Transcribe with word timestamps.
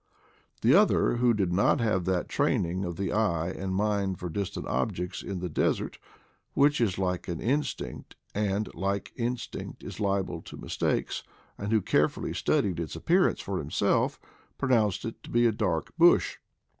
The 0.63 0.73
other, 0.73 1.17
who 1.17 1.31
did 1.31 1.53
not 1.53 1.79
have 1.79 2.05
that 2.05 2.27
training 2.27 2.83
of 2.85 2.95
the 2.95 3.11
eye 3.13 3.49
and 3.49 3.75
mind 3.75 4.17
for 4.17 4.29
distant 4.31 4.65
objects 4.65 5.21
in 5.21 5.41
the 5.41 5.47
desert, 5.47 5.99
which 6.55 6.81
is 6.81 6.97
like 6.97 7.27
an 7.27 7.39
instinct, 7.39 8.15
and, 8.33 8.67
like 8.73 9.13
instinct, 9.15 9.83
is 9.83 9.99
liable 9.99 10.41
to 10.41 10.57
mistakes, 10.57 11.21
and 11.55 11.71
who 11.71 11.81
carefully 11.83 12.33
studied 12.33 12.79
its 12.79 12.95
appearance 12.95 13.41
for 13.41 13.59
himself, 13.59 14.19
pronounced 14.57 15.05
it 15.05 15.21
to 15.21 15.29
be 15.29 15.45
a 15.45 15.51
dark 15.51 15.95
bush. 15.99 16.37